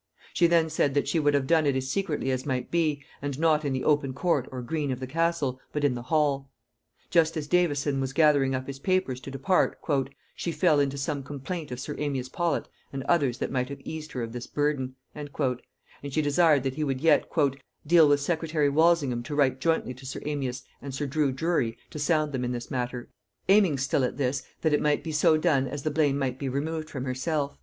She 0.33 0.47
then 0.47 0.71
said, 0.71 0.95
that 0.95 1.07
she 1.07 1.19
would 1.19 1.35
have 1.35 1.43
it 1.43 1.47
done 1.47 1.67
as 1.67 1.87
secretly 1.91 2.31
as 2.31 2.43
might 2.43 2.71
be, 2.71 3.03
and 3.21 3.37
not 3.39 3.63
in 3.63 3.71
the 3.71 3.83
open 3.83 4.13
court 4.13 4.49
or 4.51 4.63
green 4.63 4.89
of 4.89 4.99
the 4.99 5.05
castle, 5.05 5.59
but 5.71 5.83
in 5.83 5.93
the 5.93 6.01
hall. 6.01 6.49
Just 7.11 7.37
as 7.37 7.45
Davison 7.45 8.01
was 8.01 8.11
gathering 8.11 8.55
up 8.55 8.65
his 8.65 8.79
papers 8.79 9.19
to 9.19 9.29
depart, 9.29 9.77
"she 10.33 10.51
fell 10.51 10.79
into 10.79 10.97
some 10.97 11.21
complaint 11.21 11.69
of 11.69 11.79
sir 11.79 11.93
Amias 11.99 12.29
Paulet 12.31 12.67
and 12.91 13.03
others 13.03 13.37
that 13.37 13.51
might 13.51 13.69
have 13.69 13.79
eased 13.81 14.13
her 14.13 14.23
of 14.23 14.33
this 14.33 14.47
burthen;" 14.47 14.95
and 15.13 15.29
she 16.09 16.21
desired 16.23 16.63
that 16.63 16.73
he 16.73 16.83
would 16.83 17.01
yet 17.01 17.29
"deal 17.85 18.07
with 18.09 18.21
secretary 18.21 18.69
Walsingham 18.69 19.21
to 19.21 19.35
write 19.35 19.61
jointly 19.61 19.93
to 19.93 20.05
sir 20.07 20.19
Amias 20.25 20.63
and 20.81 20.95
sir 20.95 21.05
Drue 21.05 21.31
Drury 21.31 21.77
to 21.91 21.99
sound 21.99 22.31
them 22.31 22.43
in 22.43 22.53
this 22.53 22.71
matter; 22.71 23.11
"aiming 23.49 23.77
still 23.77 24.03
at 24.03 24.17
this, 24.17 24.41
that 24.61 24.73
it 24.73 24.81
might 24.81 25.03
be 25.03 25.11
so 25.11 25.37
done 25.37 25.67
as 25.67 25.83
the 25.83 25.91
blame 25.91 26.17
might 26.17 26.39
be 26.39 26.49
removed 26.49 26.89
from 26.89 27.05
herself." 27.05 27.55